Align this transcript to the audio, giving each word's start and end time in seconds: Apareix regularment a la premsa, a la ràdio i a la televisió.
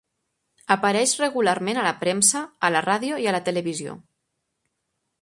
Apareix 0.75 1.13
regularment 1.25 1.79
a 1.81 1.85
la 1.89 1.93
premsa, 2.01 2.43
a 2.71 2.75
la 2.77 2.85
ràdio 2.89 3.23
i 3.27 3.29
a 3.29 3.35
la 3.39 3.45
televisió. 3.51 3.99